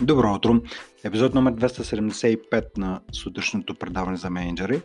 [0.00, 0.60] Добро утро!
[1.04, 4.82] Епизод номер 275 на сутрешното предаване за менеджери.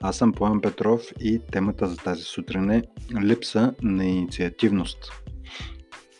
[0.00, 2.82] Аз съм Пламен Петров и темата за тази сутрин е
[3.22, 5.12] липса на инициативност.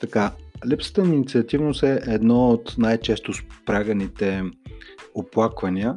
[0.00, 0.32] Така,
[0.66, 4.42] липсата на инициативност е едно от най-често спряганите
[5.14, 5.96] оплаквания,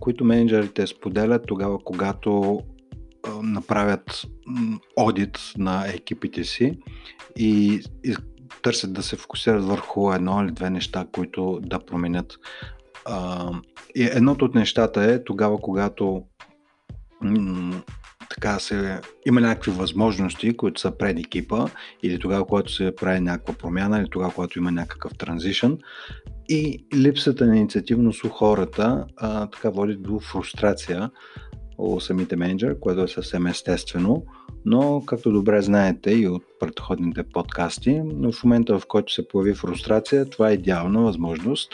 [0.00, 2.60] които менеджерите споделят тогава, когато
[3.42, 4.26] направят
[4.96, 6.78] одит на екипите си
[7.36, 7.80] и
[8.62, 12.34] търсят да се фокусират върху едно или две неща, които да променят.
[13.94, 16.22] И едното от нещата е тогава, когато
[18.30, 21.66] така се, има някакви възможности, които са пред екипа,
[22.02, 25.78] или тогава, когато се прави някаква промяна, или тогава, когато има някакъв транзишън.
[26.48, 31.10] И липсата на инициативност у хората а, така води до фрустрация
[31.78, 34.24] у самите менеджери, което е съвсем естествено
[34.64, 39.54] но както добре знаете и от предходните подкасти, но в момента в който се появи
[39.54, 41.72] фрустрация, това е идеална възможност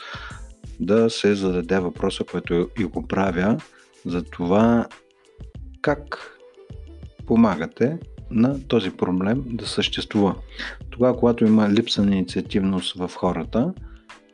[0.81, 3.59] да се зададе въпроса, който и го правя,
[4.07, 4.87] за това
[5.81, 6.31] как
[7.27, 7.99] помагате
[8.31, 10.35] на този проблем да съществува.
[10.91, 13.73] Тогава, когато има липса на инициативност в хората,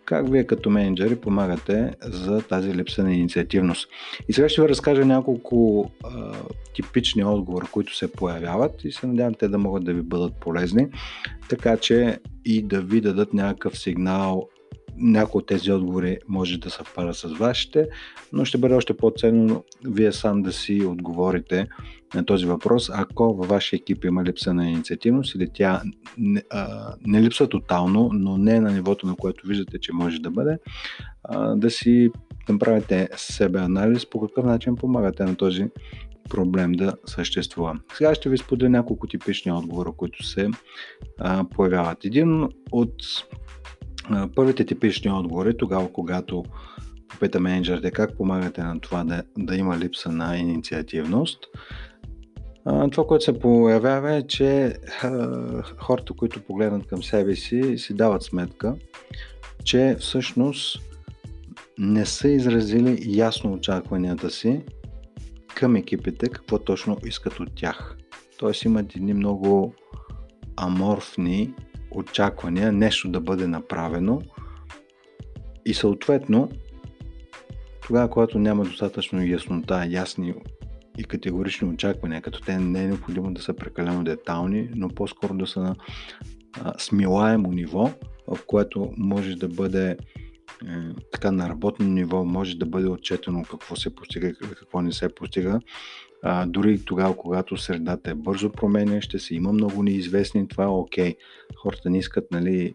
[0.05, 3.89] как вие като менеджери помагате за тази липса на инициативност.
[4.29, 6.33] И сега ще ви разкажа няколко а,
[6.75, 10.89] типични отговори, които се появяват и се надявам те да могат да ви бъдат полезни,
[11.49, 14.49] така че и да ви дадат някакъв сигнал
[15.01, 17.89] някои от тези отговори може да съвпадат с вашите,
[18.33, 21.69] но ще бъде още по-ценно вие сам да си отговорите
[22.15, 25.83] на този въпрос, ако във вашия екип има липса на инициативност или тя
[26.19, 26.43] не,
[27.07, 30.59] не липсва тотално, но не е на нивото, на което виждате, че може да бъде,
[31.57, 32.11] да си
[32.49, 35.65] направите себе анализ по какъв начин помагате на този
[36.31, 37.79] проблем да съществува.
[37.95, 40.49] Сега ще ви споделя няколко типични отговора, които се
[41.19, 42.05] а, появяват.
[42.05, 42.95] Един от
[44.37, 46.45] Първите типични отговори, тогава когато
[47.09, 51.39] попита менеджерите как помагате на това да, да има липса на инициативност,
[52.65, 54.77] това, което се появява е, че
[55.79, 58.75] хората, които погледнат към себе си, си дават сметка,
[59.65, 60.81] че всъщност
[61.79, 64.61] не са изразили ясно очакванията си
[65.55, 67.97] към екипите, какво точно искат от тях.
[68.39, 69.75] Тоест имат едни много
[70.57, 71.55] аморфни
[71.91, 74.23] очаквания нещо да бъде направено.
[75.67, 76.51] И съответно
[77.87, 80.35] тогава, когато няма достатъчно яснота, ясни
[80.99, 85.47] и категорични очаквания, като те не е необходимо да са прекалено детални, но по-скоро да
[85.47, 85.77] са на
[86.79, 87.91] смилаемо ниво,
[88.27, 89.97] в което може да бъде е,
[91.13, 95.15] така на работно ниво, може да бъде отчетено какво се постига и какво не се
[95.15, 95.61] постига,
[96.23, 101.17] а, дори тогава, когато средата е бързо променяща се, има много неизвестни, това е окей.
[101.63, 102.75] Хората не искат нали,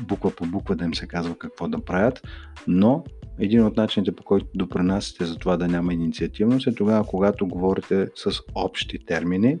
[0.00, 2.22] буква по буква да им се казва какво да правят,
[2.66, 3.04] но
[3.38, 8.08] един от начините по който допринасяте за това да няма инициативност е тогава, когато говорите
[8.14, 9.58] с общи термини,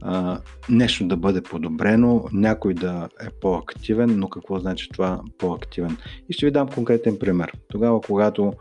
[0.00, 5.96] а, нещо да бъде подобрено, някой да е по-активен, но какво значи това по-активен?
[6.28, 7.52] И ще ви дам конкретен пример.
[7.68, 8.52] Тогава, когато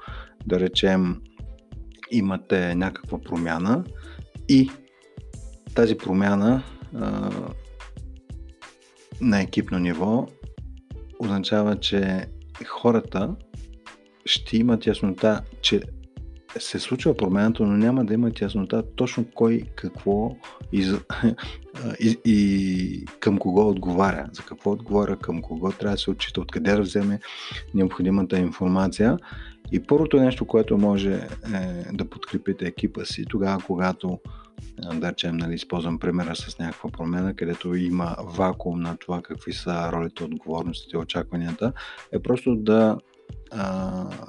[0.46, 1.22] да речем
[2.12, 3.84] имате някаква промяна
[4.50, 4.72] и
[5.76, 6.64] тази промяна
[6.96, 7.32] а,
[9.22, 10.28] на екипно ниво
[11.20, 12.26] означава, че
[12.68, 13.36] хората
[14.26, 15.82] ще имат яснота, че
[16.60, 20.36] се случва промяната, но няма да имат яснота точно кой какво
[20.72, 20.82] и,
[22.00, 26.72] и, и към кого отговаря, за какво отговаря, към кого трябва да се отчита, откъде
[26.72, 27.20] да вземе
[27.74, 29.18] необходимата информация.
[29.72, 31.14] И първото нещо, което може
[31.54, 34.20] е да подкрепите екипа си, тогава когато
[34.94, 39.92] да речем, нали, използвам примера с някаква промена, където има вакуум на това какви са
[39.92, 41.74] ролите, отговорностите, очакванията,
[42.12, 42.98] е просто да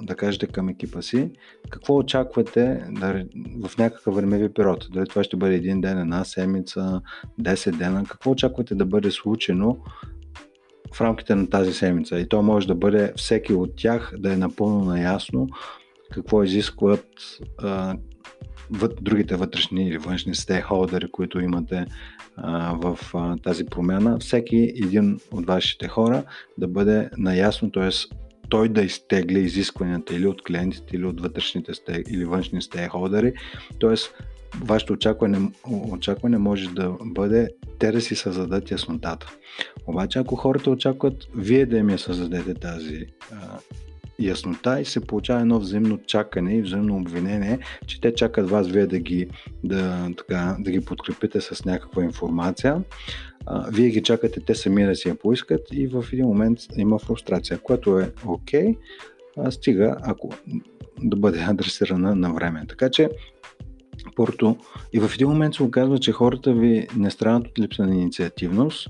[0.01, 1.31] да кажете към екипа си
[1.69, 3.25] какво очаквате да,
[3.63, 4.87] в някакъв времеви период.
[4.91, 7.01] Дали това ще бъде един ден, една седмица,
[7.41, 8.03] 10 дена.
[8.09, 9.77] Какво очаквате да бъде случено
[10.93, 12.19] в рамките на тази седмица.
[12.19, 15.47] И то може да бъде всеки от тях да е напълно наясно
[16.11, 17.05] какво изискват
[17.57, 17.95] а,
[19.01, 21.85] другите вътрешни или външни стейхолдери, които имате
[22.35, 24.19] а, в а, тази промяна.
[24.19, 26.23] Всеки един от вашите хора
[26.57, 27.89] да бъде наясно, т.е.
[28.49, 33.33] той да изтегли изискванията или от клиентите, или от вътрешните стей, или външни стейхолдери,
[33.79, 33.95] т.е
[34.63, 35.51] вашето очакване,
[35.91, 37.49] очакване може да бъде
[37.79, 39.31] те да си създадат яснотата.
[39.87, 43.59] Обаче ако хората очакват вие да им я създадете тази а,
[44.19, 48.87] яснота и се получава едно взаимно чакане и взаимно обвинение, че те чакат вас вие
[48.87, 49.29] да ги,
[49.63, 52.83] да, така, да ги подкрепите с някаква информация,
[53.45, 56.99] а, вие ги чакате те сами да си я поискат и в един момент има
[56.99, 58.75] фрустрация, което е окей,
[59.37, 60.29] okay, стига ако
[61.01, 62.65] да бъде адресирана на време.
[62.69, 63.09] Така че
[64.19, 64.57] Първото,
[64.93, 68.89] и в един момент се оказва, че хората ви не страдат от липса на инициативност,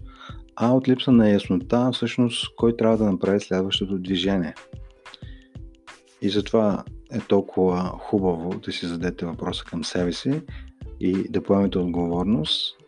[0.56, 4.54] а от липса на яснота всъщност кой трябва да направи следващото движение.
[6.22, 10.42] И затова е толкова хубаво да си зададете въпроса към себе си
[11.00, 12.79] и да поемете отговорност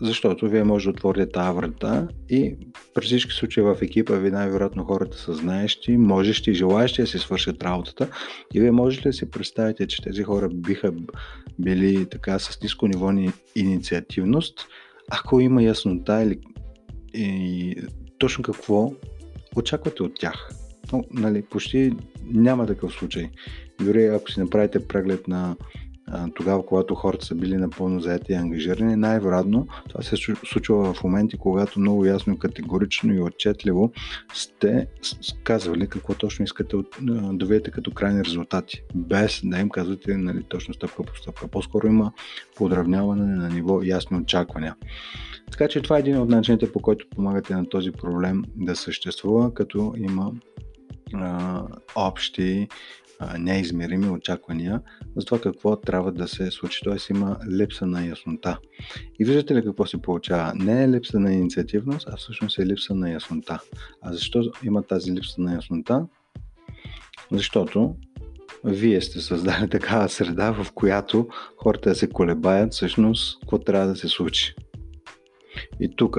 [0.00, 2.56] защото вие може да отворите тази врата и
[2.94, 7.18] при всички случаи в екипа ви най-вероятно хората са знаещи, можещи и желаящи да си
[7.18, 8.08] свършат работата
[8.54, 10.92] и вие можете да си представите, че тези хора биха
[11.58, 14.66] били така с ниско ниво на инициативност,
[15.10, 16.40] ако има яснота или
[17.14, 17.76] и
[18.18, 18.92] точно какво
[19.56, 20.50] очаквате от тях.
[20.92, 21.92] Но, нали, почти
[22.24, 23.30] няма такъв случай.
[23.80, 25.56] Дори ако си направите преглед на
[26.34, 31.36] тогава, когато хората са били напълно заети и ангажирани, най-вероятно това се случва в моменти,
[31.36, 33.92] когато много ясно, категорично и отчетливо
[34.34, 34.86] сте
[35.42, 36.76] казвали какво точно искате
[37.32, 41.48] да видите като крайни резултати, без да им казвате нали, точно стъпка по стъпка.
[41.48, 42.12] По-скоро има
[42.56, 44.76] подравняване на ниво ясни очаквания.
[45.50, 49.54] Така че това е един от начините, по който помагате на този проблем да съществува,
[49.54, 50.32] като има
[51.14, 51.62] а,
[51.96, 52.68] общи
[53.38, 54.80] неизмерими очаквания
[55.16, 56.80] за това какво трябва да се случи.
[56.84, 56.96] Т.е.
[57.10, 58.58] има липса на яснота.
[59.20, 60.52] И виждате ли какво се получава?
[60.54, 63.60] Не е липса на инициативност, а всъщност е липса на яснота.
[64.02, 66.06] А защо има тази липса на яснота?
[67.32, 67.96] Защото
[68.64, 74.08] вие сте създали такава среда, в която хората се колебаят всъщност какво трябва да се
[74.08, 74.54] случи.
[75.80, 76.18] И тук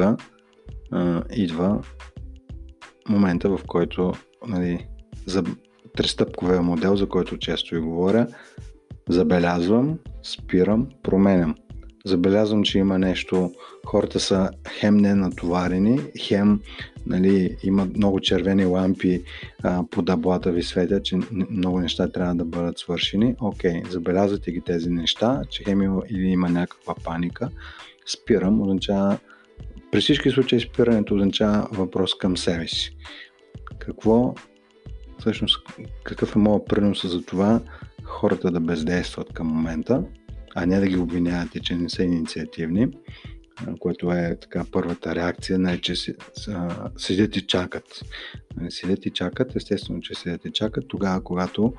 [1.32, 1.82] идва
[3.10, 4.14] момента, в който
[4.48, 4.88] нали,
[5.26, 5.44] за,
[5.96, 8.28] тристъпковия модел, за който често ви говоря.
[9.10, 11.56] Забелязвам, спирам, променям.
[12.06, 13.52] Забелязвам, че има нещо,
[13.86, 16.62] хората са хем не натоварени, хем
[17.06, 19.24] нали, имат много червени лампи
[19.64, 21.20] а, по даблата ви светят, че
[21.50, 23.36] много неща трябва да бъдат свършени.
[23.42, 27.50] Окей, забелязвате ги тези неща, че хем има, или има някаква паника.
[28.06, 29.18] Спирам, означава
[29.92, 32.98] при всички случаи спирането означава въпрос към себе си.
[33.80, 34.34] Какво
[35.20, 35.68] всъщност
[36.04, 37.62] какъв е моят принос за това?
[38.04, 40.04] Хората да бездействат към момента,
[40.56, 42.88] а не да ги обвинявате, че не са инициативни,
[43.80, 46.16] което е така първата реакция, не че си,
[46.98, 48.02] седят и чакат.
[48.70, 50.88] Седят и чакат, естествено, че седят и чакат.
[50.88, 51.74] Тогава, когато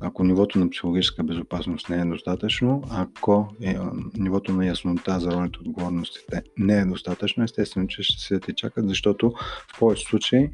[0.00, 3.76] ако нивото на психологическа безопасност не е достатъчно, ако е,
[4.14, 8.88] нивото на яснота за ролите отговорностите не е достатъчно, естествено, че ще седят и чакат,
[8.88, 9.32] защото
[9.74, 10.50] в повече случаи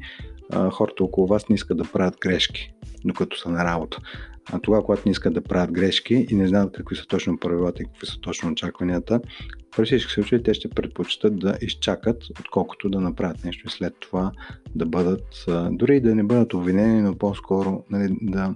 [0.71, 2.73] хората около вас не искат да правят грешки,
[3.05, 3.97] докато са на работа.
[4.53, 7.83] А тогава, когато не искат да правят грешки и не знаят какви са точно правилата
[7.83, 9.21] и какви са точно очакванията,
[9.77, 14.31] при всички случаи те ще предпочитат да изчакат, отколкото да направят нещо и след това
[14.75, 18.55] да бъдат, дори и да не бъдат обвинени, но по-скоро нали, да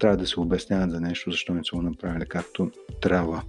[0.00, 3.42] трябва да се обясняват за нещо, защо не са го направили както трябва.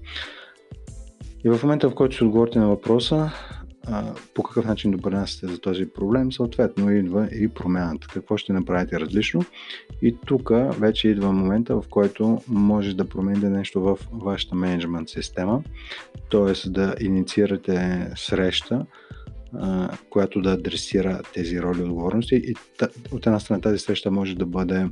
[1.45, 3.31] И в момента, в който се отговорите на въпроса,
[3.87, 8.07] а, по какъв начин допринасяте за този проблем, съответно идва и промяната.
[8.13, 9.41] Какво ще направите различно?
[10.01, 15.63] И тук вече идва момента, в който може да промените нещо в вашата менеджмент система,
[16.31, 16.69] т.е.
[16.69, 18.85] да инициирате среща,
[20.09, 22.35] която да адресира тези роли и отговорности.
[22.35, 22.55] И
[23.11, 24.87] от една страна тази среща може да бъде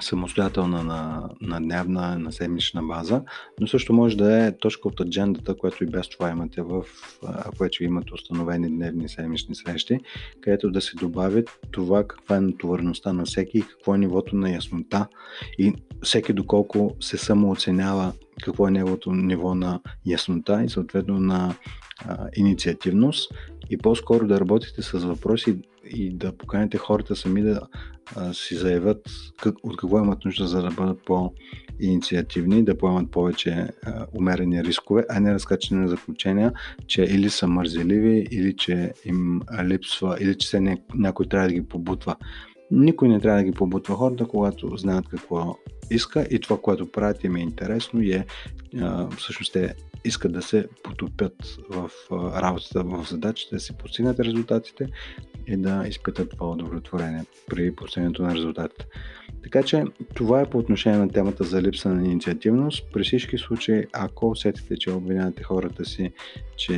[0.00, 3.22] самостоятелна на, на дневна, на седмична база,
[3.60, 6.84] но също може да е точка от аджендата, която и без това имате в,
[7.22, 9.98] ако вече имате установени дневни седмични срещи,
[10.40, 14.50] където да се добави това каква е натовареността на всеки и какво е нивото на
[14.50, 15.06] яснота
[15.58, 15.72] и
[16.02, 18.12] всеки доколко се самооценява
[18.42, 21.54] какво е неговото ниво на яснота и съответно на
[21.98, 23.34] а, инициативност
[23.70, 25.58] и по-скоро да работите с въпроси
[25.90, 27.60] и да поканите хората сами да
[28.16, 29.10] а, си заявят
[29.42, 35.04] как, от какво имат нужда, за да бъдат по-инициативни, да поемат повече а, умерени рискове,
[35.10, 36.52] а не разкачане на заключения,
[36.86, 41.54] че или са мързеливи, или че им липсва, или че се не, някой трябва да
[41.54, 42.16] ги побутва.
[42.70, 45.56] Никой не трябва да ги побутва хората, когато знаят какво
[45.90, 48.26] иска и това, което правят им е интересно и е,
[49.16, 51.34] всъщност те искат да се потопят
[51.70, 54.88] в работата, в задачите, да си постигнат резултатите
[55.46, 58.86] и да изпитат това удовлетворение при постигането на резултатите.
[59.46, 59.84] Така че
[60.14, 62.86] това е по отношение на темата за липса на инициативност.
[62.92, 66.12] При всички случаи, ако усетите, че обвинявате хората си,
[66.56, 66.74] че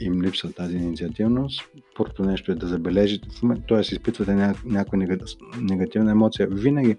[0.00, 3.28] им липсва тази инициативност, първото нещо е да забележите,
[3.68, 3.80] т.е.
[3.80, 4.54] изпитвате ня...
[4.64, 4.98] някаква
[5.60, 6.48] негативна емоция.
[6.50, 6.96] Винаги,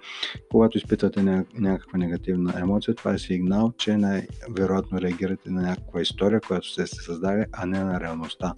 [0.51, 1.45] когато изпитвате ня...
[1.53, 7.03] някаква негативна емоция, това е сигнал, че най-вероятно реагирате на някаква история, която сте се
[7.03, 8.53] създали, а не на реалността.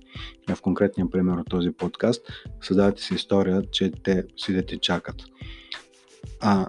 [0.56, 2.28] В конкретния пример от този подкаст,
[2.62, 5.16] създавате си история, че те си да ти чакат.
[6.42, 6.68] А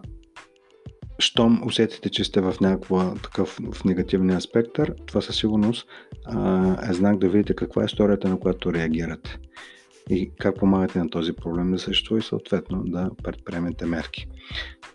[1.18, 5.86] щом усетите, че сте в някаква такъв в негативния спектър, това със сигурност
[6.24, 9.38] а, е знак да видите каква е историята, на която реагирате
[10.10, 14.26] и как помагате на този проблем да съществува и съответно да предприемете мерки.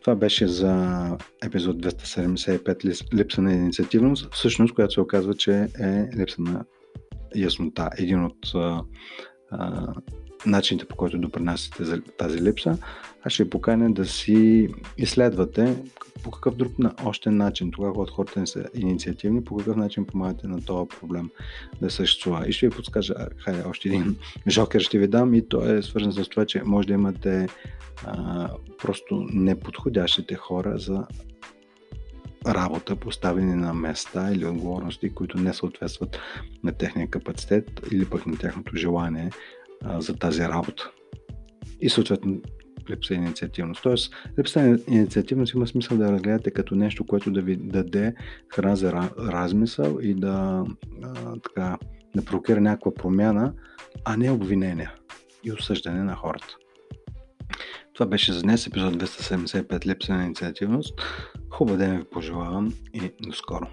[0.01, 6.41] Това беше за епизод 275 липса на инициативност, всъщност, която се оказва, че е липса
[6.41, 6.65] на
[7.35, 7.89] яснота.
[7.97, 8.37] Един от
[9.51, 9.93] а,
[10.45, 12.77] начините по който допринасяте за тази липса,
[13.23, 15.75] аз ще ви поканя да си изследвате
[16.23, 20.05] по какъв друг на още начин, тогава когато хората не са инициативни, по какъв начин
[20.05, 21.29] помагате на този проблем
[21.81, 22.47] да съществува.
[22.47, 24.15] И ще ви подскажа, хайде, още един
[24.47, 27.47] жокер ще ви дам и то е свързан с това, че може да имате
[28.05, 28.49] а,
[28.81, 31.05] просто неподходящите хора за
[32.47, 36.19] работа, поставени на места или отговорности, които не съответстват
[36.63, 39.29] на техния капацитет или пък на тяхното желание
[39.83, 40.91] а, за тази работа.
[41.81, 42.41] И съответно
[42.89, 43.83] липса инициативност.
[43.83, 48.15] Тоест, липса на инициативност има смисъл да разгледате като нещо, което да ви даде
[48.47, 50.65] храна за размисъл и да,
[51.03, 51.77] а, така,
[52.15, 53.53] да провокира някаква промяна,
[54.05, 54.93] а не обвинения
[55.43, 56.57] и осъждане на хората.
[58.01, 61.01] Това беше за днес, епизод 275 Липса на инициативност.
[61.49, 63.67] Хубав ден ви пожелавам и до скоро.